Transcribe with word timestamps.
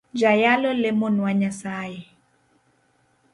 Jayalo 0.19 0.69
lemonwa 0.81 1.31
nyasaye. 1.41 2.01